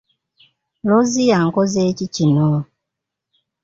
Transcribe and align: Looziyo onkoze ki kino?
Looziyo 0.87 1.35
onkoze 1.43 1.81
ki 1.97 2.07
kino? 2.15 2.47